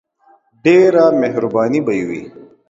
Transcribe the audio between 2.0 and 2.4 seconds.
وی.